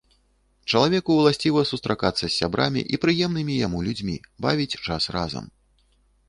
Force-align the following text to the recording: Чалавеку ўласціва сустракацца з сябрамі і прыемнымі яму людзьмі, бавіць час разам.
Чалавеку 0.71 1.11
ўласціва 1.17 1.61
сустракацца 1.71 2.23
з 2.23 2.29
сябрамі 2.37 2.81
і 2.97 2.99
прыемнымі 3.03 3.59
яму 3.67 3.83
людзьмі, 3.89 4.17
бавіць 4.47 4.79
час 4.85 5.03
разам. 5.19 5.45